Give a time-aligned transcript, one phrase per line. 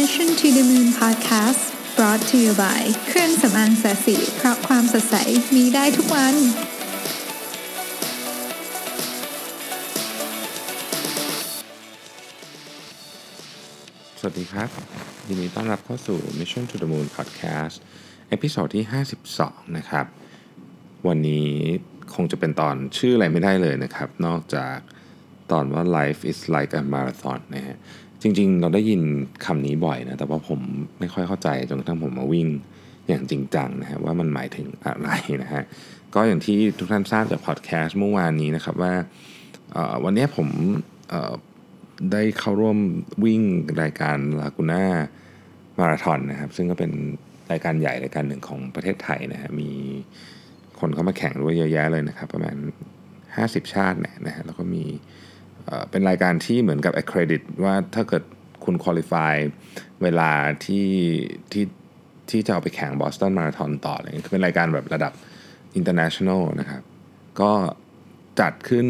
[0.00, 1.62] Mission to the Moon Podcast
[1.96, 5.16] brought to you by เครื่องสำอางแสสีเพราะความสดใส
[5.54, 6.34] มีได้ทุกวัน
[14.18, 14.68] สวัสดีครับ
[15.28, 17.76] ยินดีต้อนรับเข้าสู่ Mission to the Moon Podcast
[18.28, 18.84] เอพิโซดที่
[19.30, 20.06] 52 นะครับ
[21.08, 21.50] วันนี้
[22.14, 24.76] คงจะเป็นตอนชื่ออะไรไม่ได้เลยนะครับ นอกจาก
[25.52, 27.78] ตอนว่า life is like a marathon นะฮะ
[28.22, 29.02] จริง ๆ เราได้ยิน
[29.44, 30.60] คำนี้บ่อยนะ แต่ว่าผม
[30.98, 32.48] ไม่ค่อยเข้าใจจนกระทั่งผมมาวิ่ง
[33.08, 35.08] อย่างจริงจังนะฮะว่ามันหมายถึงอะไร
[35.42, 35.62] นะฮะ
[36.14, 38.94] ก็อย่างที่ทุกท่านทราบจากพอดแคสต์เมื่อวานนี้นะครับว่า
[40.04, 40.48] วันนี้ผม
[42.12, 42.78] ได้เข้าร่วม
[43.24, 43.42] วิ่ง
[43.82, 44.84] รายการลากูน่า
[45.78, 46.92] มาราธอนนะครับ ซึ่งก็เป็น
[47.52, 49.70] รายการใหญ่รายการหนึ่งของประเทศไทยนะฮะมี
[50.80, 52.56] คนเข้ามาแข่งด้วยเยอะแยะเลยนะครับ ประมาณ
[53.14, 54.84] 50 ชาติเนี่ยนะฮะแล้วก็มี
[55.90, 58.22] เป็นรายการที่เหมือนกับ accredit ว่าถ้าเกิด
[58.64, 59.34] คุณคุริฟาย
[60.02, 60.30] เวลา
[60.64, 60.88] ที่
[61.52, 61.64] ที่
[62.30, 65.12] ที่จะเอาไปแข่งบอสตันมาราธอนต่ออะไรเงี้ยเป็นรายการแบบระดับ
[65.78, 66.82] international นะครับ
[67.40, 67.52] ก็
[68.40, 68.86] จัดขึ้น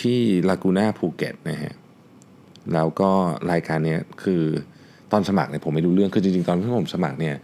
[0.00, 1.74] ที่ลากูน่าภูเก็ตนะฮะ
[2.74, 3.10] แล้วก็
[3.52, 4.42] รายการนี้คือ
[5.12, 7.36] ตอนสมัครเนี่ยผมไม่รู้เรื่อง คือจริงๆ ตอนที่ผมสมัครเนี่ย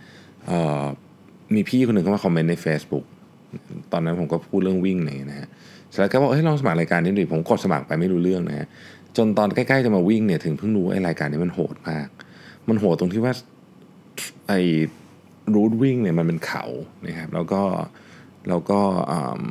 [1.55, 3.05] มีพี่คนหนึ่งเข้ามาคอมเมนต์ใน Facebook
[3.93, 8.69] ตอนนั้นผมก็พูดเรื่องวิ่งเนี่ยนะฮะเสร็จแล้วก็บอกเฮ้ยลองสมัครรายการนี้ดิผมกดสมัครไปไม่รู้เรื่องนะฮะ
[9.17, 12.09] จนตอนใกล้ๆจะมาวิ่งเนี่ยถึงเพิ่งรู้ว่าไอ้รายการนี้มันโหดมาก
[12.69, 13.35] มันโหดตรงที่ว่า
[14.48, 14.61] ไอ้
[15.55, 16.65] รูทวิ่งเนี่ยมันเป็นเขา
[17.07, 17.63] นะครับแล้วก็
[18.48, 19.45] แล้วก็อืม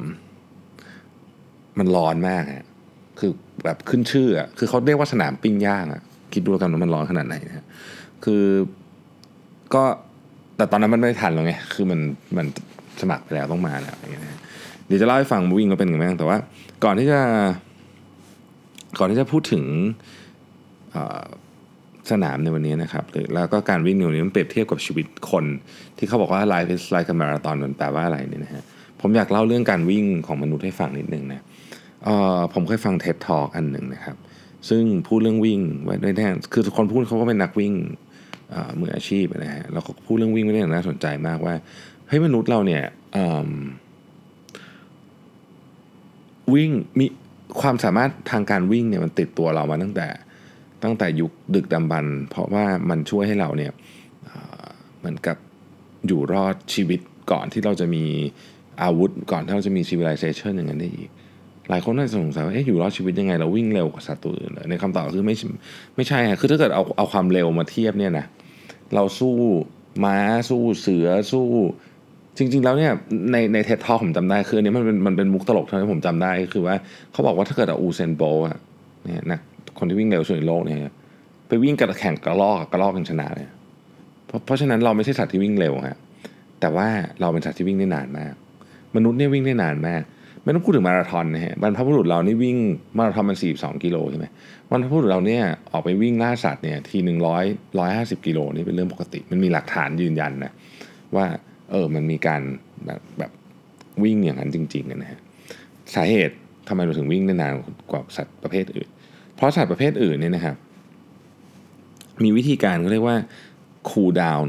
[1.79, 2.65] มันร้อนมากฮะ
[3.19, 3.31] คือ
[3.63, 6.01] แบบขึ้นชื่ออะคือเขาเรียกว่าสนามปิ้งย่างอะ
[6.33, 7.65] คิดดูกันว่ามันร้อนขนาดไหนนะฮะ
[8.23, 8.43] คือ
[9.73, 9.83] ก็
[10.57, 11.99] แต่ตอนนั้นมันไม่ทันแล้วไงคือมัน
[12.37, 12.45] มัน
[13.01, 14.39] สมัครไปแล้วต้องมาแล้วอย่างเงี้ย
[14.91, 16.37] ดี๋ยวจะเล่าให้ฟังวิ่งก็เป็นยังไงบ้างแต่ว่า
[16.83, 17.19] ก่อนที่จะ
[18.99, 19.63] ก่อนที่จะพูดถึง
[22.11, 25.45] สนามในวันนี้นะครับหรือแล้วก็การวิ่งในวันนี้มันเปรียบเทียบกับชีวิตคน
[25.97, 28.63] ที่เขาบอกว่า life is like a marathon มันแปลว่าอะไรเนี่ยนะฮะ
[29.01, 31.41] ผมอยากเล่าเรื่องการวิ่งของมนุษย์ให้ฟังนิดนึงนะ
[32.53, 34.15] ผมเคยฟัง TED Talk อันหนึ่งนะครับ
[34.69, 37.73] ซึ่งพูดเรื่องวิ่งไว้ได้แน่คือคนพูดเขาก็เป็นนักวิ่ง
[38.51, 41.55] เอ่อมืออาชีพนะฮะแล้วก็พูดเรื่องวิ่งไว้ได้อย่างน่าสนใจมากว่า
[42.07, 42.83] เฮ้ยมนุษย์เราเนี่ย
[43.15, 43.17] อ
[46.53, 47.05] วิ่งมี
[47.61, 50.07] ความสามารถทางการวิ่งเนี่ยมันติดตัวเรามาตั้งแต่
[50.83, 53.71] ตั้งแต่ยุคดึกดำบรรพ์เพราะว่ามันช่วยให้เราเนี่ย
[54.99, 55.37] เหมือนกับ
[56.07, 56.99] อยู่รอดชีวิต
[57.31, 58.03] ก่อนที่เราจะมี
[58.83, 61.09] อาวุธก่อนที่เราจะมี civilization อย่างนั้นได้อีก
[61.69, 65.35] หลายคนน่าจะสงสัยว่าเอ๊ะอยู่รอดชีวิตยังไงเราวิ่งเร็วกว่าสัตว์ตัวอื่นในคำตอบคือไม่
[65.95, 68.25] ไม่ใช่คือถ้าเกิดเอาเอาความเร็วมาเทียบเนี่ยนะ
[68.95, 69.35] เราสู้
[70.03, 70.17] ม้า
[70.49, 71.47] สู้เสือสู้
[72.41, 72.91] จริง ๆ แล้วเนี่ย
[73.31, 76.75] ในในเท็ดทอผมจำได้คืออันนี้มันเป็นมันเป็นมุกตลกเท่านั้ผมจำได้คือว่า
[77.11, 78.57] เขาบอกว่าถ้าเกิดอูเซนโบอะ
[79.03, 79.39] เนี่ยนะ
[79.77, 80.77] คนที่วิ่งเร็วสุดในโลกเนี่ย
[81.47, 83.47] ไปวิ่งกับแข่งกระลอกกระลอกยังชนะเลย
[84.27, 85.97] เพราะเพราะฉะนั้นเราไม่ใช่สัตว์ที่วิ่งเร็วฮะ
[86.59, 86.87] แต่ว่า
[87.21, 88.33] เราเป็นสัตว์ที่วิ่งได้นานมาก
[88.95, 90.01] มนุษย์เนี่ยวิ่งได้นานมาก
[90.43, 92.57] ไม่ต้องพูดถึงมาราธอนนะฮะบรรพบุรุษเรานี่วิ่ง
[92.97, 94.25] มาราธอนมันสี่สองกิโลใช่ไหม
[94.69, 97.43] บรรพบุรุษเราเนี่ยออกไปวิ่งล่าสัตว์เนี่ยทีหนึ่งร้อย
[97.79, 100.51] ร้อยห้าสิบกิโลนี่เป็นเรื่องปกติ มันมีหลักฐานยืนยันนะ
[101.15, 101.25] ว่า
[101.71, 102.41] เออมันมีการ
[102.85, 103.31] แบบแบบ
[104.03, 105.19] วิ่งอย่างนั้นจริงๆนะฮะ
[105.95, 106.35] สาเหตุ
[106.67, 107.53] ทำไมเราถึงวิ่งได้นาน
[107.91, 108.89] กว่าสัตว์ประเภทอื่น
[109.35, 110.55] เพราะสัตว์ประเภทอื่นเนี่ยนะครับ
[112.23, 113.17] มีวิธีการเขาเรียกว่า
[113.89, 114.47] cool down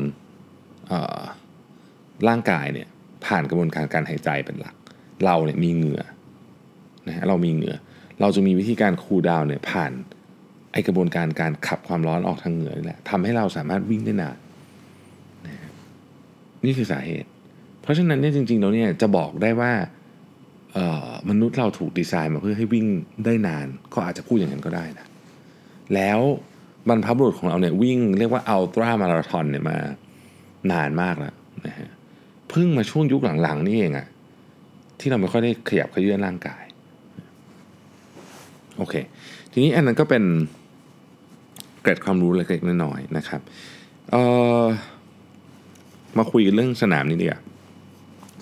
[2.29, 2.89] ร่างกายเนี่ย
[3.27, 4.75] ผ่านกระบวนการการหายใจเป็นหลัก
[5.25, 6.03] เราเนี่ยมีเหงื่อ
[7.09, 7.77] นะฮะเรามีเหงื่อ
[8.21, 9.93] เราจะมีวิธีการคูลดาวน์เนี่ยผ่าน
[10.73, 14.37] ไอกระบวนการการขับความร้อนออกทางเหงื่อนี่แหละทำให้เราสามารถวิ่งได้นาน
[16.65, 17.29] นี่คือสาเหตุ
[17.83, 19.73] เพราะฉะนั้นเนี่ยจริงๆแล้วเนี่ยจะบอกได้ว่า
[21.31, 22.87] มนุษย์เราถูกดีไซน์มาเพื่อให้วิ่ง
[23.25, 25.07] ได้นานก็อาจจะพูดอย่างนั้นก็ได้นะ
[25.95, 26.21] แล้ว
[26.89, 29.77] บรรพบุรุษของเราเนี่ยวิ่งเรียกว่าอัลตร้ามาราธอนเนี่ยมา
[30.73, 31.35] นานมากแล้ว
[31.67, 31.89] นะฮะ
[32.51, 34.07] เพิ่งมาช่วงยุคหลังๆนี่เองอะ
[35.01, 36.65] ที่เราไม่ค่อยได้ขยับขยื่นร่างกาย
[38.77, 38.95] โอเค
[39.53, 40.25] ทีนี้อันนั้นก็เป็น
[41.83, 43.41] เกร็ดความรู้เล็กๆน้อยๆนะครับ
[44.11, 44.23] เอ่
[44.63, 44.65] อ
[46.19, 47.41] มาคุยเรื่องสนามนี้ดีกว่า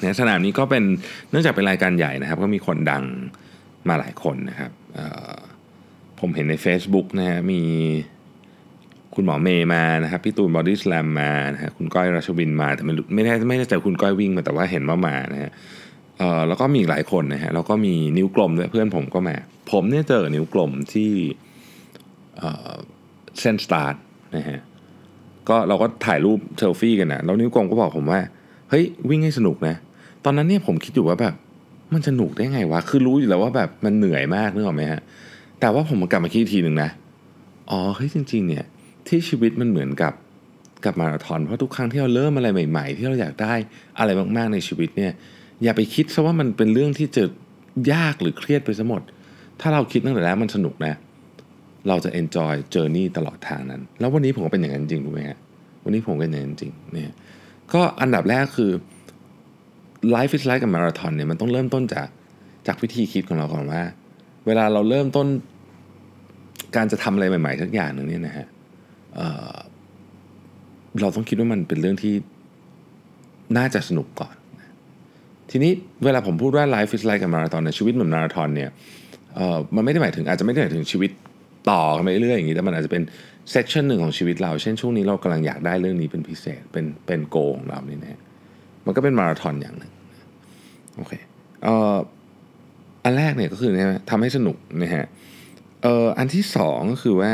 [0.00, 0.84] เนี่ยสนามนี้ก็เป็น
[1.30, 3.04] เนื่องจากเป็นรายการใหญ่นะครับ ก็มีคนดัง
[3.88, 4.70] มาหลายคนนะครับ
[6.20, 7.62] ผมเห็นใน Facebook นะฮะมี
[9.14, 15.50] คุณหมอเมย์มานะครับพี่ตูนบอดี้สแลมมานะฮะคุณก้อยรัชวินมาแต่ไม่ไม่ได้ไม่ได้เจอคุณก้อยวิ่งมาแต่ว่าเห็นว่ามานะฮะ
[16.18, 19.36] เออแล้วก็มีอีกหลายคนนะฮะแล้วก็มีนิ้วกลมด้วยเพื่อนผมก็มา
[19.70, 21.12] ผมเนี่ยเจอนิ้วกลมที่
[22.38, 22.74] เอ่อ
[23.40, 23.94] เส้นสตาร์ท
[24.36, 24.58] นะฮะ
[25.50, 28.20] ก็เราก็ถ่ายรูปเซลฟี่กันนะแล้วนิ้วกลมก็บอกผมว่า
[28.70, 29.74] เฮ้ยวิ่งให้สนุกนะ
[30.24, 31.34] ตอนนั้นเนี่ยผมคิดอยู่ว่าแบบ
[31.92, 35.00] มันสนุกได้ไงวะ คือรู้อยู่แล้วว่าแบบมันเหนื่อยมากนึกออกไหมฮะ
[35.60, 36.90] แต่ว่าผมกลับมาคิดอีกทีหนึ่งนะ
[37.70, 38.64] อ๋อเฮ้ยจริง ๆ เนี่ย
[39.06, 40.12] ที่ชีวิตมันเหมือนกับ
[40.84, 43.54] กับมาราธอนเพราะทุกครั้งที่เราเริ่มอะไรใหม่ ๆ ที่เราอยากได้
[43.98, 45.12] อะไรมากๆในชีวิตเนี่ย
[45.62, 47.24] อย่าไปคิดซะว่ามันเป็นเรื่องที่จะ
[47.92, 49.02] ยากหรือเครียดไปซะหมด
[49.60, 55.38] ถ้าเราคิดตั้งแต่แรกมันสนุกนะเเราจะ enjoy journey ตลอดทางนั้น แล้ววันนี้ผมก็เป็นอย่างนั้นจริงถูกไหมฮะ
[55.84, 57.14] วันนี้ผมก็เป็นอย่างนั้นจริงเนี่ย
[57.72, 58.70] ก็อันดับแรกคือ
[60.16, 62.08] life is like a marathon เนี่ยมันต้องเริ่มต้นจาก
[62.66, 63.82] จากวิธีคิดของเราก่อนว่า
[64.46, 65.26] เวลาเราเริ่มต้น
[66.76, 68.46] การจะทำอะไรใหม่ๆสักอย่างหนึ่งเนี่ยนะฮะ
[69.14, 72.14] เเราต้องคิดว่ามันเป็นเรื่องที่
[73.56, 74.34] น่าจะสนุกก่อน
[75.50, 75.72] ทีนี้
[76.04, 78.70] เวลาผมพูดว่า life is like a marathon ในชีวิตเหมือนมาราธอนเนี่ย
[79.74, 81.10] มันไม่ได้หมายถึงอาจจะไม่ได้หมายถึงชีวิต
[81.70, 83.02] ต่อกันไปเรื่อยอย่างนี้แต่มันอาจจะเป็น
[83.50, 88.20] เซสชันหนึ่งของชีวิตเรา เช่นช่วงนี้เรากำลังอยากได้เรื่องนี้เป็นพิเศษเป็นเป็นโกของเรานี่นะ
[88.86, 89.92] มันก็เป็นมาราธอนอย่างหนึ่ง
[90.96, 91.12] โอเค
[91.64, 91.96] เอ่อ
[93.04, 95.06] อันแรกเนี่ยก็คือนี่ยทำให้สนุกนะฮะ
[95.82, 97.32] เอ่ออันที่สองก็คือว่า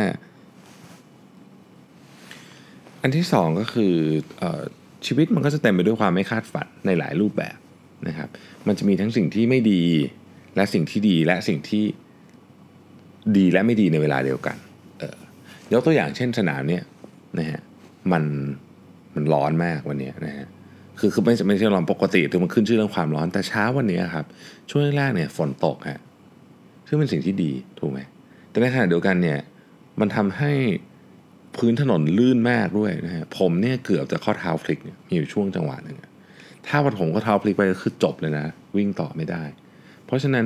[3.02, 3.94] อันที่สองก็คือ
[4.38, 4.62] เอ่อ
[5.06, 7.56] ชีวิตมันก็จะเต็มไปด้วยความไม่คาดฝันในหลายรูปแบบ
[8.08, 8.28] นะครับ
[8.67, 9.82] มันจะมีทั้งสิ่งที่ไม่ดี
[10.56, 11.84] และสิ่งที่ดีและสิ่งที่
[13.37, 14.56] ดีและไม่ดีในเวลาเดียวกัน
[14.99, 15.19] เออ
[15.73, 16.82] ยกตัวอย่างเช่นสนามเนี่ย
[17.38, 17.61] นะฮะ
[18.12, 18.25] มัน
[19.14, 20.46] มันร้อนมากวันนี้นะฮะ
[20.99, 24.25] คือคือไม่ไม่ใช่ร้อนปกติถึงมันขึ้นชื่อเรื่องความร้อนแต่เช้าวันนี้ครับ
[24.70, 26.00] ช่วงแรกเนี่ยฝนตกฮะ
[26.88, 28.00] ซึ่งเป็นสิ่งที่ดีถูกไหม
[28.50, 29.38] แต่ในขณะเดียวกันเนี่ย
[30.00, 30.52] มันทำให้
[31.56, 35.96] พื้นถนนลื่นมากด้วยนะฮะผมเนี่ยเกือบจะข้อเท้าพลิกเนี่ยมีอยู่ช่วงจังหวะหนึ่ง
[36.67, 38.46] ถ้าวันผมก็เท้าพลิกไปก็คือจบเลยนะ
[38.76, 39.43] วิ่งต่อไม่ได้
[40.06, 40.44] เพราะฉะนั้น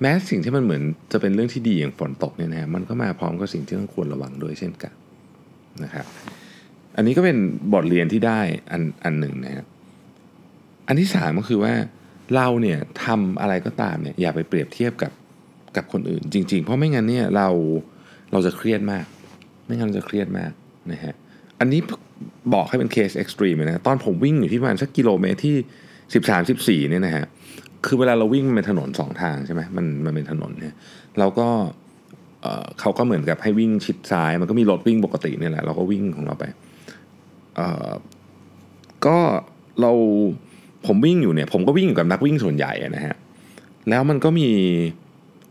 [0.00, 4.92] แม้สิ่งที่มันเหมือนจะเป็นเรื่องที่ดีอย่างฝนตกเนี่ยนะมันก็มาพร้อมกับสิ่งที่ต้องควรระวังด้วยเช่นกัน
[5.84, 6.06] นะครับ
[6.96, 7.36] อันนี้ก็เป็น
[7.72, 8.40] บทเรียนที่ได้
[8.72, 9.66] อันอันหนึ่งนะครับ
[10.88, 11.74] อันที่สามก็คือว่า
[12.34, 15.12] เราเนี่ยทำอะไรก็ตามเนี่ยอย่าไปเปรียบเทียบกับ
[15.76, 17.48] กับคนอื่น จริง ๆ เพราะไม่งั้นเนี่ยเรา
[18.32, 19.04] เราจะเครียดมาก
[19.66, 20.52] ไม่งั้นเราจะเครียดมาก
[20.92, 21.14] นะฮะ
[21.60, 21.80] อันนี้
[22.54, 25.56] บอกให้เป็นเคสเอ็กซ์ตรีมนะตอนผมวิ่งอยู่ที่ประมาณสักกิโลเมตรที่
[26.12, 27.26] 13 14เนี่ยนะฮะ
[27.86, 30.74] คือเวลาเราวิ่งมันเป็นถนนสองทางใช่ไหมมันมันเป็นถนนเนี่ย
[31.18, 31.48] เราก็
[32.80, 36.44] เขาก็เหมือนกับให้วิ่งชิดซ้าย มันก็มีรถวิ่งปกติเนี่ยแหละเราก็วิ่งของเราไป
[39.06, 39.18] ก็
[39.80, 39.92] เรา
[40.86, 43.16] ผมวิ่งอยู่เนี่ย ผมก็วิ่งอยู่กับนักวิ่งส่วนใหญ่นะฮะ
[43.88, 44.48] แล้วมันก็มี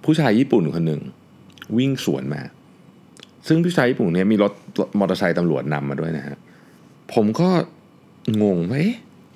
[0.04, 1.02] ผู้ชายญี่ปุ่นคนหนึ่ง
[1.78, 2.42] วิ่งสวนมา
[3.48, 4.52] ซึ่งผู้ชายญี่ปุ่นเนี่ยมีรถ
[5.00, 6.38] มอเตอร์ไซค์ตำรวจนำมาด้วยนะฮะ
[7.14, 7.50] ผมก็
[8.42, 8.86] งงว่า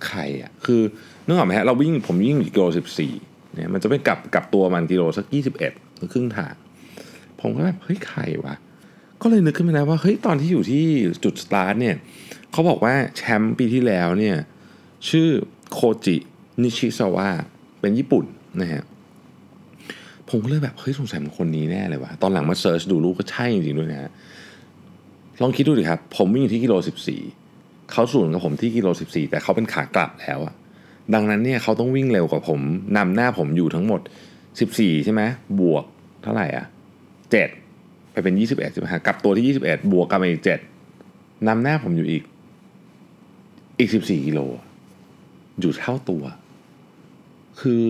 [0.07, 0.81] ใครอะคือ
[1.25, 3.13] นึกออกไหมฮะเราวิ่งผมวิ่งกิโลสิบสี่
[3.55, 6.53] เนี่ยมันจะไปกลับกลับตัวมันกิโลสักยี่สิบเอ็ดหรือครึ่งทาง
[7.41, 8.55] ผมก็แบบเฮ้ยใครวะ
[9.21, 10.85] ก็เลยนึกขึ้นมาแล้วว่าเฮ้ยตอนที่อยู่ที่
[11.23, 11.95] จุดสตาร์ทเนี่ย
[12.51, 14.37] เขาบอกว่าแชมป์ปีที่แล้วเนี่ย
[15.09, 15.27] ชื่อ
[15.71, 16.17] โคจิ
[16.61, 17.29] นิชิซาวะ
[17.79, 18.25] เป็นญี่ปุ่น
[18.61, 18.83] นะฮะ
[20.29, 24.11] ผมก็เลยแบบเฮ้ยสงสัยมันคนนี้แน่เลยวะตอนหลังมาเซิร์ชดูรูปก็ใช่จริงๆด้วยนะฮะ
[25.41, 27.21] ลองคิดดูดิครับ ผมวิ่งอยู่ที่กิโลสิบสี่
[27.91, 30.55] เขาสูงกับผมที่กิโลสิบสี่แต่เขาเป็นขากลับแล้วอะ
[31.13, 32.59] ดังนั้นเนี่ยเขาต้องวิ่งเร็วกว่าผม
[32.97, 34.01] นำหน้าผมอยู่ทั้งหมด
[34.51, 35.21] 14 ใช่ไหม
[35.59, 35.85] บวก
[36.23, 36.65] เท่าไหร่อะ
[37.39, 40.43] 7ไปเป็น 21ใช่ไหมฮะกับตัวที่ 21 บวกกับอีก
[40.93, 42.23] 7นำหน้าผมอยู่อีก
[43.79, 44.39] อีก 14กิโล
[45.59, 46.23] อยู่เท่าตัว
[47.61, 47.85] คือ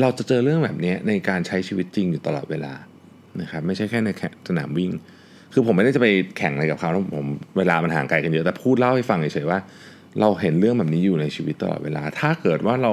[0.00, 2.72] เราจะเจอเรื่องแบบนี้ในการใช้ชีวิตจริงอยู่ตลอดเวลา
[3.40, 4.08] นะครับไม่ใช่แค่ใน
[4.48, 4.90] สนามวิ่ง
[5.52, 6.06] คือผมไม่ได้จะไป
[6.38, 7.26] แข่งอะไรกับเขาผม
[7.58, 9.58] เวลามันห่างไกลกันเยอะแต่พูดเล่าให้ฟังเฉยๆว่า
[10.20, 12.92] เราเห็นเรื่องแบบนี้อยู่ในชีวิตตลอดเวลา ถ้าเกิดว่าเรา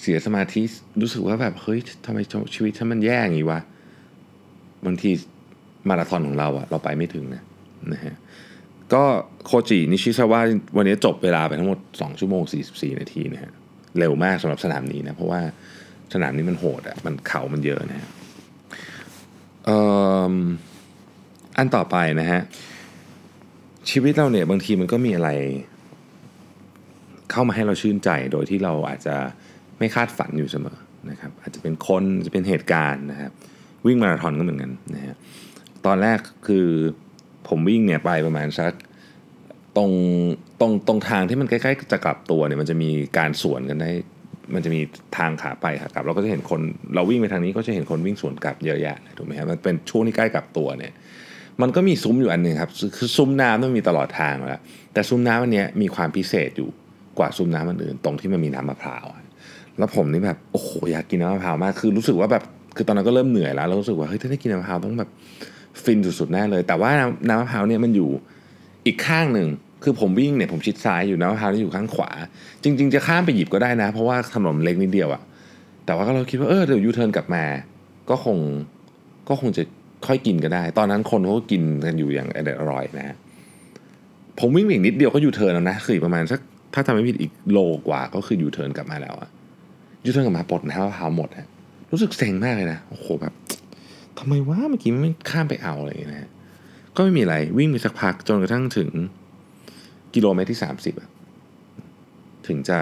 [0.00, 0.62] เสียสมาธิ
[1.00, 2.18] รู้สึกว่าแบบเฮ้ยทำไม
[2.54, 3.60] ชีวิตฉันมันแย่อย่างนี้วะ
[4.86, 5.10] บางที
[5.88, 7.42] มาราธอนของเราอะเราไปไม่ถึงนะ
[7.92, 8.14] นะฮะ
[8.94, 9.04] ก็
[9.46, 10.40] โคจินิชิซาวะ
[10.76, 12.42] วันนี้จบเวลาไปทั้งหมด 2 ชั่วโมง
[12.72, 13.50] 44 นาทีนะฮะ
[13.98, 15.40] เร็วมากสำหรับสนามนี้นะ เพราะว่า
[16.14, 18.08] สนามนี้มันโหดอะมันเข่ามันเยอะนะฮะ
[21.58, 22.40] อันต่อไปนะฮะ
[23.90, 25.30] ชีวิตเราเนี่ยบางทีมันก็มีอะไร
[27.30, 29.16] เข้ามาให้เราชื่นใจโดยที่เราอาจจะ
[29.78, 30.78] ไม่คาดฝันอยู่เสมอ
[31.10, 33.32] นะครับอาจจะเป็นคนจะเป็นเหตุการณ์นะครับ
[33.86, 35.16] วิ่งมาราธอนก็เหมือนกันนะฮะ
[35.86, 36.66] ตอนแรกคือ
[37.48, 38.72] ผมวิ่งเนี่ยไปประมาณสัก
[39.76, 39.90] ตรง
[40.60, 43.90] ตรงตรงทางที่มันใกล้ๆจะกลับตัวเนี่ยมันจะมีการสวนกันได้
[44.54, 44.80] มันจะมี
[45.16, 46.60] ทางขาไปขากลับ เราก็จะเห็นคน
[46.94, 50.92] เราวิ่งไปทางนี้ก็จะเห็นคนวิ่งสวนกลับเยอะแยะถูกไหมครับมันเป็นช่วงที่ใกล้กลับตัวเนี่ย
[51.62, 54.60] มันก็มีซุ้มอยู่อันหนึ่งครับคือซุ้มน้ำมันมีตลอดทางแล้ว
[54.92, 56.68] แต่ซุ้มน้ำอันนี้มีความพิเศษอยู่
[57.18, 59.06] กว่าซุ้มน้ำอันอื่น ตรงที่มันมีน้ำมะพร้าว
[59.78, 62.42] แล้วผมนี่แบบโอ้โหอยากกินน้ำมะพร้าวมากคือรู้สึกว่าแบบ
[62.76, 65.10] คือตอนนั้นก็เริ่มเหนื่อยแล้วแล้วรู้สึกว่าเฮ้ยถ้าได้กินน้ำมะพร้าวต้องแบบ
[65.82, 66.90] ฟินสุดๆแน่เลย แต่ว่า
[67.28, 68.10] น้ำมะพร้าวเนี่ยมันอยู่
[68.86, 69.48] อีกข้างหนึ่ง
[69.84, 72.10] คือผมวิ่งเนี่ยผมชิดซ้ายอยู่น้ำมะพร้าวนี่อยู่ข้างขวา
[72.62, 75.22] จริง ๆ จะข้ามไปหยิบก็ได้นะ เพราะว่าถนนเล็กนิดเดียวอะ
[75.86, 77.44] แต่ว่าก็เราคิดว่าเออเดี๋ยวยูเทิร์นกลับมา
[78.10, 78.38] ก็คง
[79.28, 79.62] ก็คงจะ
[80.06, 82.28] ค่อยกินก็ได้ ตอนนั้นคนเขาก็กินกันอยู่อย่าง
[82.60, 83.16] อร่อยนะฮะ
[84.38, 86.40] ผมวิ่งอีกนิดเดียวก็ยูเทิร์นแล้วนะคือประมาณสัก
[86.74, 89.28] ถ้าจำไม่ผิดอีกโลกว่าก็คือยูเทิร์นกลับมาแล้วอะ
[90.04, 91.48] ยูเทิร์นกลับมาปรากฏน้ำมะพร้าวหมดฮะ
[91.90, 93.34] รู้สึกเซ็งมากเลยนะโอ้โหแบบ
[94.18, 96.30] ทำไมวะเมื่อกี้ไม่ข้ามไปเอาอะไรอย่างเงี้ยนะฮะ
[96.96, 98.90] ก็ไม่มีอะไรวิ่งไปสักพักจนกระทั่งถึง
[100.14, 101.08] กิโลเมตรที่สามสิบอะ
[102.46, 102.78] ถึงจะ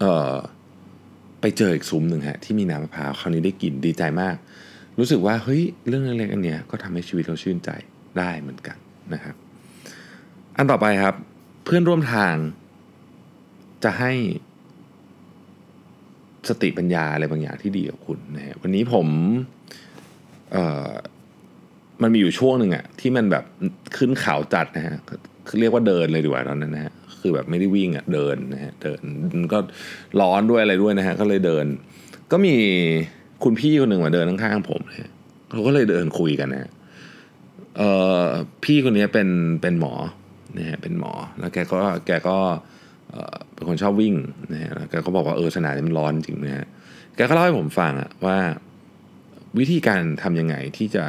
[0.00, 0.34] เอ่อ
[1.40, 4.36] ไปเจออีกซุ้มหนึ่งฮะ ที่มีน้ำมะพร้าวคราวนี้ได้กินดีใจมาก
[4.98, 7.70] รู้สึกว่าเฮ้ยเรื่องเล็กๆอันเนี้ยก็ทำให้ชีวิตเราชื่นใจ
[8.18, 8.76] ได้เหมือนกัน
[9.14, 9.34] นะครับ
[10.56, 11.14] อันต่อไปครับ
[11.64, 12.34] เพื่อนร่วมทาง
[13.84, 14.12] จะให้
[16.48, 19.06] สติปัญญาอะไรบางอย่างที่ดีกับคุณนะฮะวันนี้ผม
[20.52, 20.90] เอ่อ
[22.02, 23.44] มันมีอยู่ช่วงหนึ่งอะที่มันแบบ
[23.96, 24.96] ขึ้นเขาจัดนะฮะ
[25.48, 29.00] คือเรียกว่าเดินเลยดีกว่าตอนนั้นนะฮะคือแบบไม่ได้วิ่งอะเดินนะฮะเดิน
[29.52, 29.58] ก็
[30.20, 31.66] ร้อนด้วยอะไรด้วยนะฮะก็เลยเดิน
[32.32, 32.54] ก็มี
[33.44, 35.10] คุณพี่คนหนึ่งมาเดินข้างๆผมนะฮะ
[35.50, 36.70] เขาก็เลยเดินคุยกันนะฮะ
[37.76, 37.82] เอ
[38.20, 38.22] อ
[38.64, 39.28] พี่คนนี้เป็น
[39.62, 39.94] เป็นหมอ
[40.58, 42.36] นะฮะเป็นหมอ แล้วแกก็แกก็
[43.54, 44.14] เป็นคนชอบวิ่ง
[44.52, 46.66] นะฮะแล้วแกก็บอกว่าเออสนามมันร้อนจริงนะฮะ
[47.16, 48.36] แกก็เล่าให้ผมฟังอะว่า
[49.58, 51.04] วิธีการทำยังไงที่จะ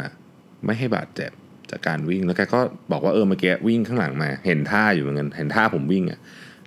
[0.65, 1.31] ไม่ให้บาดเจ็บ
[1.72, 2.60] จากการวิ่ง แล้วแกก็
[2.91, 6.19] บอกว่าเออเมื่อกี้วิ่งข้างหลังมา เห็นท่าอยู่เหมือนกันเห็นท่าผมวิ่งอะ่ะ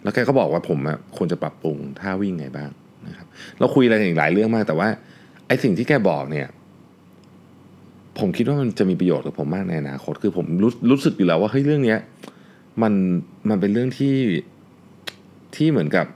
[0.03, 2.71] แล้วแกก็บอกว่าผมอะควรจะปรับปรุงท่าวิ่งไงบ้าง
[3.07, 3.27] นะครับ
[3.59, 4.89] เราคุยอะไรกันอีกหลายเรื่องมากแต่ว่า
[5.51, 6.49] ไอ้สิ่งที่แกบอกเนี่ย
[8.19, 11.99] ผมคิดว่ามันจะมีประโยชน์กับผมมากในอนาคต คือผมรู้รู้สึกอยู่แล้วว่าเฮ้ยเรื่องเนี้ย
[12.83, 12.93] มัน
[13.49, 14.15] มันเป็นเรื่องที่
[15.57, 16.07] ที่เหมือนกับ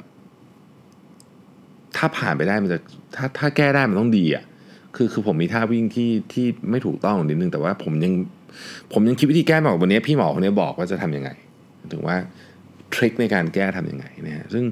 [1.97, 2.79] ถ้าผ่านไปได้มันจะ
[3.17, 4.45] ถ้าถ้าแก้ได้มันต้องดีอะ
[4.97, 8.13] คือคือผมมีท่าวิ่งที่ที่ไม่ถูกต้องนิดนึงแต่ว่าผมยัง
[8.93, 11.31] ผมยังคิดวิธีแก้ไม่ออกวันนี้พี่หมอคนนี้บอกว่าจะทำยังไง
[11.93, 12.17] ถึงว่า
[12.95, 14.65] ทริคในการแก้ทำยังไงนะฮะซึ่ง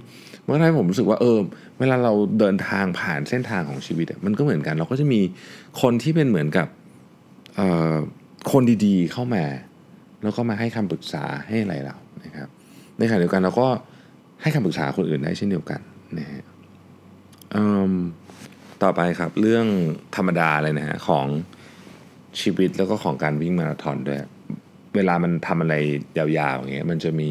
[0.44, 1.38] เมื่อไหร่ผมรู้สึกว่าเออ
[1.78, 5.20] เวลาเราเดินทางผ่านเส้นทางของชีวิตมันก็เหมือนกัน เราก็จะมี
[5.82, 6.68] คนที่เป็นเหมือนกับ
[7.58, 7.60] อ
[7.94, 7.96] อ
[8.52, 9.44] คนดีๆเข้ามา
[10.22, 12.48] แล้วก็มาให้คำปรึกษาให้อะไรเรานะครับ
[12.98, 13.68] ในขณะเดียวกันเราก็
[14.42, 15.80] ให้คำปรึกษาคนอื่นได้เช่นเดียวกัน
[16.18, 16.42] นะฮะ
[18.82, 19.66] ต่อไปครับเรื่อง
[20.16, 21.26] ธรรมดาเลยนะฮะของ
[22.40, 24.18] ชีวิตแล้วก็ของการวิ่งมาราธอนด้วย
[24.94, 25.74] เวลามันทำอะไร
[26.18, 27.22] ยาวๆอย่างเงี้ยมันจะม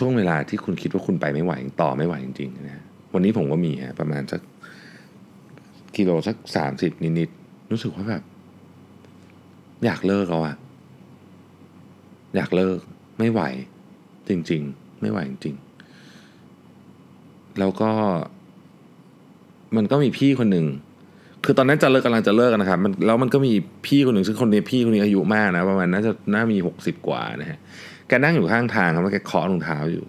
[0.00, 1.52] ช่วงเวลาที่คุณคิดว่าคุณไปไม่ไหว
[1.82, 2.82] ต่อไม่ไหวจริงๆนะ
[3.14, 4.40] วันนี้ผมก็มีฮะประมาณสัก
[5.96, 8.22] กิโลสักสามสิบนิดๆรู้สึกว่าแบบ
[9.84, 10.56] อยากเลิกแล้วอะ
[12.36, 12.78] อยากเลิก
[13.18, 13.42] ไม่ไหว
[14.28, 17.90] จริง ๆ ไม่ไหวจริงๆแล้วก็
[19.76, 20.66] มันก็มีพี่คนหนึ่ง
[21.44, 23.52] คือตอนนั้นจะเลิกกำลังจะเลิกนะครับมันแล้วมันก็มี
[23.86, 27.58] พี่คนหนึ่งซึ่งคนนี้พี่คนนี้อายุมากนะประมาณน่าจะน่ามีหกสิบกว่านะฮะ
[28.10, 30.04] แกนั่งอยู่ข้างทางครับแล้วแกเคาะรองเท้าอยู่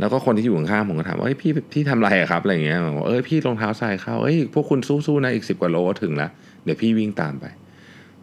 [0.00, 6.30] แล้วก็คนที่อยู่ข้างๆผมก็ถามว่าเฮ้ยพี่พี่ทำอะไรอะครับอะไรอย่างเงี้ยบอกเอ้ยพี่รองเท้าใส่เข้าเอ้ยพวกคุณสู้ๆนะอีกสิบกว่าโลก็ถึงแล้ว
[6.64, 7.44] เดี๋ยวพี่วิ่งตามไป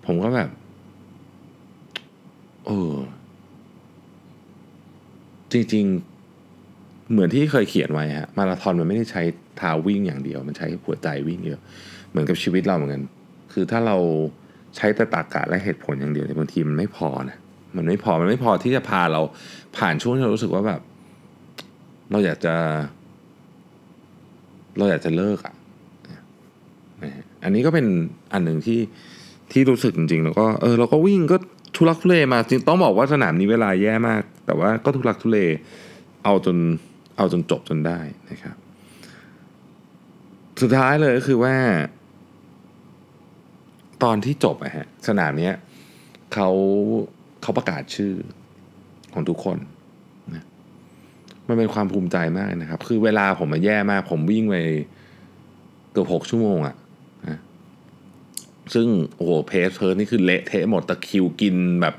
[0.06, 0.50] ผมก็แบบ
[2.66, 2.94] เออ
[5.52, 9.22] จริงๆ เหมือนที่เคยเขียนไว้ฮะมาราธอนมันไม่ได้ใช้
[9.58, 11.60] เท้าวิ่งอย่างเดียว มันใช้หัวใจวิ่งเยอะ
[12.10, 13.04] เหมือนกับชีวิตเราเหมือนกัน
[13.54, 13.98] คือถ้าเรา
[14.76, 17.38] ใช้แต่ตรรกะและเหตุผลอย่างเดียวเนี่ยบางทีมันไม่พอนะ
[17.76, 19.22] มันไม่พอมันไม่พอที่จะพาเรา
[19.78, 20.82] ผ่านช่วงที่เรารู้สึกว่าแบบ
[22.12, 22.56] เราอยากจะ
[24.78, 25.56] เราอยากจะเลิกอะ
[27.44, 27.86] อันนี้ก็เป็น
[28.34, 28.80] อันหนึ่งที่
[29.52, 31.38] ที่รู้สึกจริงๆ แล้วก็เออเราก็วิ่งก็
[31.76, 35.40] ทุลักทุเลมาจริงต้องบอกว่าสนามนี้เวลาแย่มาก แต่ว่าก็ทุลักทุเล
[36.24, 36.58] เอาจน
[37.18, 38.00] เอาจนจบจนได้
[38.30, 38.56] นะครับ
[40.62, 41.56] สุดท้ายเลยก็คือว่า
[44.04, 45.56] ตอนที่จบอะฮะสนามเนี้ย
[46.34, 46.50] เขา
[47.42, 48.14] เขาประกาศชื่อ
[49.14, 49.58] ของทุกคน
[50.34, 50.44] นะ
[51.48, 54.56] มันเป็นความภูมิใจมากนะครับ คือเวลาผมมันแย่มาก ผมวิ่งไป
[55.92, 56.76] เกือบหกชั่วโมงอะ
[57.28, 57.40] นะ
[58.74, 61.96] ซึ่งโอ้โหเพสเพิร์นี่คือเละเทะหมดตะคิวกินแบบ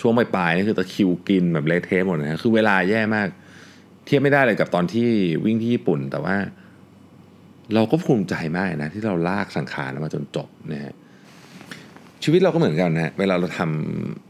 [0.00, 3.28] ช่วงปลายๆนี่คือตะคิวกินแบบเละเทะหมดนะคือเวลาแย่มาก
[4.06, 5.08] เทียบไม่ได้เลยกับตอนที่
[5.44, 6.36] วิ่งที่ญี่ปุ่น แต่ว่า
[7.74, 10.94] เราก็ภูมิใจมากนะที่เราลากสังขารมาจนจบนะฮะ
[12.22, 14.25] ชีวิตเราก็เหมือนกันนะเวลาเราทำ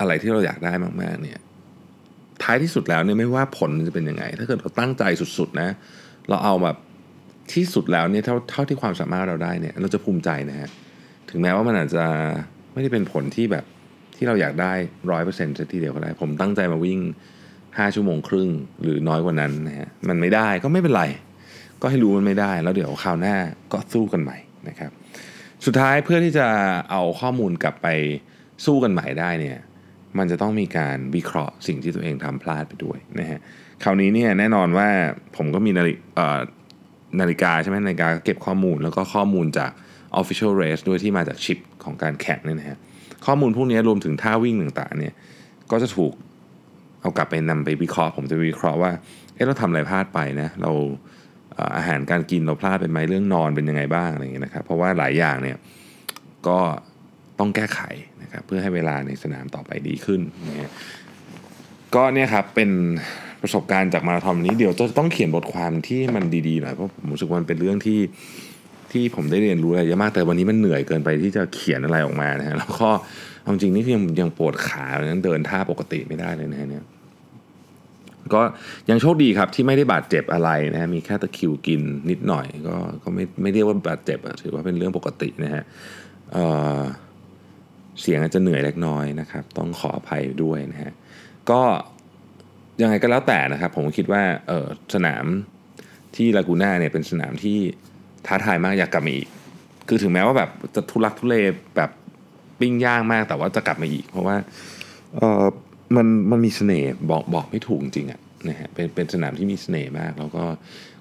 [0.00, 1.40] อะไรที่เราอยากได้มากๆเนี่ย
[2.42, 5.04] ท้ายที่สุดแล้วเนี่ยไม่ว่าผลจะเป็นยังไง ถ้าเกิดเราตั้งใจ
[5.38, 5.68] สุดๆนะ
[6.28, 6.76] เราเอาแบบ
[7.52, 10.68] ที่สุดแล้วเนี่ยเท่าเท่าที่ความสามารถเราได้เนี่ย เราจะภูมิใจนะฮะ
[11.30, 12.04] ถึงแม้ว่ามันอาจจะ
[12.72, 13.64] ไม่ได้เป็นผลที่แบบ
[14.16, 14.72] ที่เราอยากได้
[15.10, 17.00] ร้อยเปอร์เซ็นต์ทีเดียวก็ได้ ผมตั้งใจมาวิ่ง
[17.78, 18.48] ห้าชั่วโมงครึ่ง
[18.82, 21.04] หรือน้อยกว่านั้นนะฮะมันไม่ได้ก็ไม่เป็นไร
[21.82, 23.36] ก็ให้รู้มันไม่ได้ แล้วเดี๋ยวคราวหน้า
[23.72, 24.36] ก็สู้กันใหม่
[24.68, 24.90] นะครับ
[25.66, 26.46] สุดท้ายเพื่อที่จะ
[26.90, 27.86] เอาข้อมูลกลับไป
[28.64, 29.58] สู้กันใหม่ได้เนี่ย
[30.18, 33.40] มันจะต้องมีการวิเคราะห์สิ่งที่ตัวเองทำพลาดไปด้วยนะฮะ
[33.82, 34.88] คราวนี้เนี่ยแน่นอนว่า
[35.36, 35.94] ผมก็มีนาฬิ
[37.20, 39.70] นาฬิกาใช่ไหมนาฬิกาเก็บข้อมูลแล้วก็ข้อมูลจาก
[40.20, 42.78] Official Race ด้วยที่มาจากชิปของการแข่งเนี่ยนะฮะ
[43.26, 45.14] ข้อมูลพวกนี้รวมถึงท่าวิ่งต่างๆเนี่ย
[45.70, 46.12] ก็จะถูก
[47.00, 48.90] เอากลับไปนำไปวิเคราะห์ ผมจะวิเคราะห์ว่า
[49.34, 50.72] เอ๊ะเราทำอะไรพลาดไปนะเรา
[51.76, 55.56] อาหารการกินเราพลาดเป็นไหมเรื่องนอนเป็นยังไงบ้างอะไรอย่างเงี้ยนะครับเพราะว่าหลายอย่างเนี่ย
[56.48, 56.58] ก็
[57.40, 57.80] ต้องแก้ไข
[58.22, 60.70] นะครับเพื่อให้เวลาในสนามต่อไปดีขึ้นนะ
[61.94, 62.70] ก็เนี่ยครับเป็น
[63.42, 68.00] ประสบการณ์จากมาราธอนนี้เดี๋ยวจะต้องเขียนบทความที่มันดีๆหน่อยเพราะผมรู้สึกว่ามันเป็นเรื่องที่
[68.92, 72.88] ที่ผมได้เรียนรู้อะไรเยอะมากแต่วันนี้มันเหนื่อยเกินไปที่จะเขียนอะไรออกมานะฮะแล้วก็
[73.46, 74.84] จริงนี่ยังยังปวดขา
[75.24, 76.84] เดินท่าปกติไม่ได้เลยนะเนี่ย
[78.34, 78.42] ก็
[78.90, 81.80] ยังโชคดีครับที่ไม่ได้บาดเจ็บอะไรนะฮะมีแค่ตะคิวกิน
[82.10, 85.62] นิดหน่อย ก็ก็ไม่ไม่เรียกว่าบาดเจ็บอะถือว่าเป็นเรื่องปกตินะฮะ
[86.32, 86.44] เอ่
[86.78, 86.80] อ
[88.00, 90.92] เสียงอาจจะเหนื่อยเล็กน้อยนะครับ ต้องขออภัยด้วยนะฮะ
[91.50, 91.60] ก็
[92.82, 95.24] ยังไงก็แล้วแต่นะครับ ผมคิดว่าเออสนาม
[96.16, 97.58] ที่ลากูน่าเนี่ยเป็นสนามที่
[98.26, 99.28] ท้าทายมากอยากกลับมาอีก
[99.88, 101.36] คือถึงแม้ว่าแบบจะทุลักทุเล
[101.76, 101.90] แบบ
[102.60, 104.36] ปิ้งย่างมากแต่ว่าจะกลับมาอีก เพราะว่า
[105.16, 105.42] เออ
[105.96, 110.44] มันมันมีเสน่ห์บอกบอกไม่ถูกจริงอะ นะฮะเป็นเป็นสนามที่มีเสน่ห์มาก แล้วก็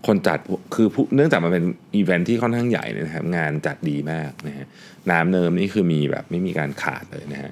[0.08, 0.40] คนจัด
[0.76, 1.66] คือเนื่องจากมันเป็น
[1.96, 4.66] อีเวนท์ที่ค่อนข้างใหญ่นะครับ งานจัดดีมากนะฮะ
[5.12, 7.52] น้ำเนิ้มนี่คือมีแบบไม่มีการขาดเลยนะฮะ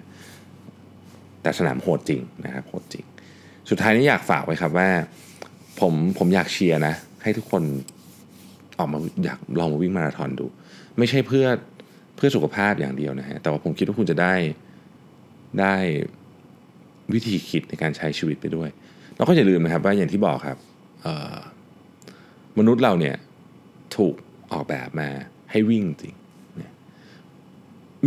[1.42, 3.06] แต่สนามโหดจริงนะครับโหดจริง
[3.70, 4.90] สุดท้ายนี้อยากฝากไว้ครับว่า
[5.80, 7.64] ผมผมอยากเชียร์นะ ให้ทุกคน
[8.80, 10.46] ออกมาอยากลองมาวิ่งมาราธอนดู
[10.98, 11.48] ไม่ใช่เพื่อ
[12.16, 14.34] เพื่อสุขภาพอย่างเดียวนะฮะแต่ว่าผมคิดว่าคุณจะได้
[15.60, 15.76] ได้
[17.14, 18.70] วิธีคิดในการใช้ชีวิตไปด้วย
[19.18, 20.58] เราก็อย่าลืมนะครับว่าอย่างที่บอกครับ
[22.58, 23.16] มนุษย์เราเนี่ย
[23.96, 24.14] ถูก
[24.52, 25.10] ออกแบบมา
[25.52, 26.16] ให้วิ่งจริง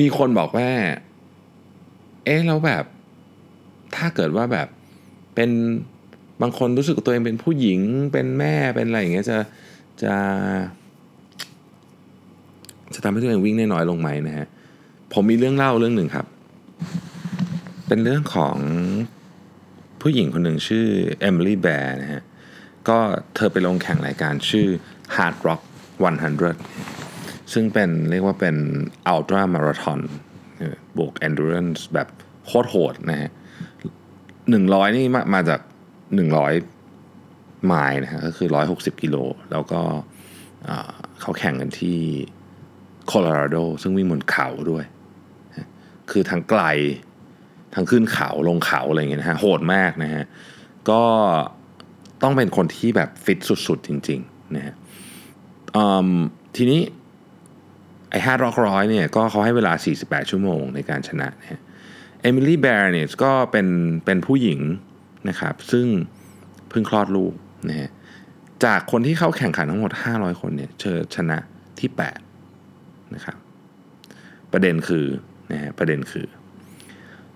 [0.01, 0.69] มีคนบอกว่า
[2.25, 2.85] เอ๊ะแล้วแบบ
[3.97, 4.69] ถ้าเกิดว่าแบบ
[5.35, 5.51] เป็น
[6.43, 7.81] บางคนรู้สึกตัวเองเป็นผู้หญิง
[8.13, 9.39] เป็นแม่เป็นอะไรอย่างเงี้ยจะ
[10.03, 10.15] จะ
[12.95, 14.47] จะทำให้ตัวเองวิ่งได้น้อยลงไหมนะฮะ
[15.13, 16.27] ผมมีเรื่องเล่าเรื่องหนึ่งครับ
[17.87, 18.57] เป็นเรื่องของ
[20.01, 20.87] ผู้หญิงคนหนึ่งชื่อ
[21.21, 22.23] เอมิลี่แบร์นะฮะ
[22.89, 22.99] ก็
[23.35, 24.69] เธอไปลงแข่งรายการชื่อ
[25.15, 25.63] Hard Rock
[26.77, 28.57] 100 ซึ่งเป็นเรียกว่าเป็น
[29.13, 30.01] Ultra Marathon
[30.97, 32.09] บวก Endurance แบบ
[32.47, 33.31] โคตรโหดนะฮะ
[34.51, 35.61] หนึ่งร้อยนี่มามาจาก
[36.15, 36.53] หนึ่งร้อย
[37.67, 39.17] ไมล์นะฮะก็คือร้อยหกสิบกิโล
[39.53, 39.81] แล้วก็
[41.21, 41.99] เขาแข่งกันที่
[43.07, 44.85] โคโลราโดซึ่งวิ่งบนเขาด้วย
[46.11, 46.63] คือทั้งไกล
[47.75, 50.25] ทั้งขึ้นเขาลงเขาอะไรอย่างเงี้ยนะฮะโหดมากนะฮะ
[50.91, 51.03] ก็
[52.23, 54.75] ต้องเป็นคนที่แบบฟิตสุดๆจริงๆนะฮะ
[56.57, 56.81] ทีนี้
[58.11, 61.61] ไอ้ห้ารอยร้อยเนี่ยก็เขาให้เวลา 48 ชั่วโมงในการชนะนะฮะ
[62.21, 63.67] เอมิลี่แบร์เนี่ยก็เป็น
[64.05, 64.61] เป็นผู้หญิง
[65.29, 65.87] นะครับ ซึ่ง
[66.69, 67.35] เพิ่งคลอดลูก
[67.69, 67.91] นะฮะ
[68.65, 71.39] จากคนที่เข้าแข่งขันทั้งหมด 500 คนเนี่ยเธอชนะ
[71.81, 71.91] ที่
[72.51, 73.37] 8 นะครับ
[74.53, 75.07] ประเด็นคือ
[75.53, 76.27] นะฮะประเด็นคือ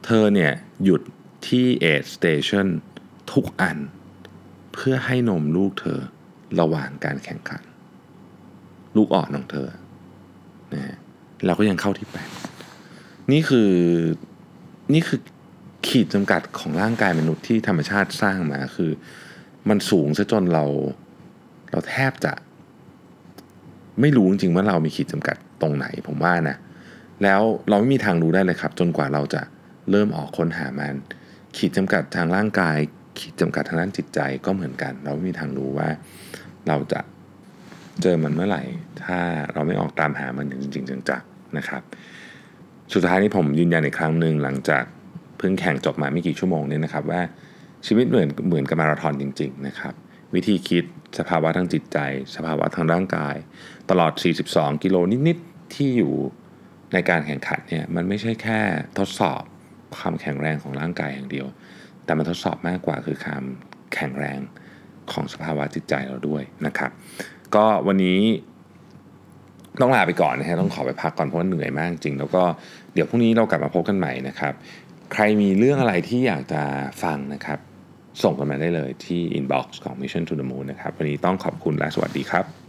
[0.04, 0.52] เธอเนี่ย
[0.84, 1.00] หยุด
[1.46, 2.66] ที่เอทสเตชัน
[3.32, 3.78] ทุกอัน
[4.74, 6.00] เพื่อให้นมลูกเธอ
[6.60, 7.62] ระหว่างการแข่งขัน
[8.96, 9.68] ลูกอ่อนของเธอ
[10.72, 10.96] นะฮะ
[11.46, 12.08] เราก็ยังเข้าที่
[12.70, 13.70] 8นี่คือ
[14.92, 15.20] นี่คือ
[15.86, 18.90] ขีดจำกัดของร่างกายมนุษย์ที่ธรรมชาติสร้างมาคือ
[19.68, 20.64] มันสูงซะจนเรา
[21.70, 22.32] เราแทบจะ
[24.00, 26.56] ไม่รู้จริงๆว่าเรามีขีดจำกัดตรงไหนผมว่านะ
[27.22, 29.42] แล้วเราไม่มีทางรู้ได้เลยครับ จนกว่าเราจะ
[29.90, 30.94] เริ่มออกค้นหามัน
[31.56, 32.76] ขีดจำกัดทางร่างกาย
[33.18, 35.88] ขีดจำกัดทางด้านจิตใจก็เหมือนกัน เราไม่มีทางรู้ว่า
[36.68, 37.00] เราจะ
[38.02, 38.62] เจอมันเมื่อไหร่
[39.04, 39.20] ถ้า
[39.52, 41.82] เราไม่ออกตามหามันจริงๆจังๆนะครับ
[42.92, 44.84] สุดท้ายนี้ผมยืนยันอีกครั้งหนึ่งหลังจาก
[45.38, 47.20] เพิ่งแข่งจบมาไม่กี่ชั่วโมงนี้นะครับว่า
[47.86, 49.94] ชีวิตเหมือนเหมือนกับมาราธอนจริง ๆ นะครับ
[50.34, 50.84] วิธีคิด
[51.18, 51.98] สภาวะทางจิตใจ
[52.36, 53.36] สภาวะทางร่างกาย
[53.90, 54.12] ตลอด
[54.48, 54.96] 42 กิโล
[55.28, 56.14] นิด ๆ ที่อยู่
[56.92, 58.60] ในการแข่งขันเนี่ยมันไม่ใช่แค่
[58.98, 59.42] ทดสอบ
[60.00, 61.46] ความแข็งแรงของร่างกายอย่างเดียว
[62.04, 63.44] แต่มันทดสอบมากกว่าคือความ
[63.94, 64.38] แข็งแรง
[65.12, 66.90] ของสภาวะจิตใจเราด้วยนะครับ
[67.54, 68.20] ก็วันนี้
[69.80, 72.42] ต้องลาไปก่อนนะฮะต้องขอไปพักก่อนเพราะว่าเหนื่อยมากจริง แล้วก็
[72.94, 74.54] เดี๋ยวพรุ่งนี้เรากลับมาพบกันใหม่นะครับ
[75.12, 76.62] ใครมีเรื่องอะไรที่อยากจะ
[77.02, 77.58] ฟังนะครับ
[78.22, 82.63] ส่งกันมาได้เลยที่ inbox ของ Mission to the Moon นะครับ วันนี้ต้องขอบคุณและสวัสดีครับ